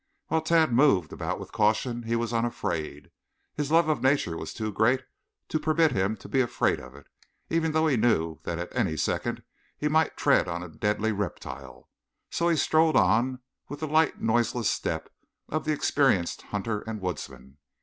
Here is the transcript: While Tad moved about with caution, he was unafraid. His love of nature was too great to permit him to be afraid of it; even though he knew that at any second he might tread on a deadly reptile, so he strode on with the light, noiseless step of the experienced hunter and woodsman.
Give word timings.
While 0.29 0.41
Tad 0.41 0.73
moved 0.73 1.13
about 1.13 1.39
with 1.39 1.51
caution, 1.51 2.01
he 2.01 2.15
was 2.15 2.33
unafraid. 2.33 3.11
His 3.53 3.69
love 3.69 3.87
of 3.87 4.01
nature 4.01 4.35
was 4.35 4.51
too 4.51 4.71
great 4.73 5.03
to 5.49 5.59
permit 5.59 5.91
him 5.91 6.17
to 6.17 6.27
be 6.27 6.41
afraid 6.41 6.79
of 6.79 6.95
it; 6.95 7.05
even 7.51 7.71
though 7.71 7.85
he 7.85 7.97
knew 7.97 8.39
that 8.41 8.57
at 8.57 8.75
any 8.75 8.97
second 8.97 9.43
he 9.77 9.87
might 9.87 10.17
tread 10.17 10.47
on 10.47 10.63
a 10.63 10.69
deadly 10.69 11.11
reptile, 11.11 11.87
so 12.31 12.49
he 12.49 12.55
strode 12.57 12.95
on 12.95 13.43
with 13.69 13.79
the 13.81 13.87
light, 13.87 14.19
noiseless 14.19 14.71
step 14.71 15.07
of 15.49 15.65
the 15.65 15.71
experienced 15.71 16.41
hunter 16.49 16.81
and 16.87 16.99
woodsman. 16.99 17.57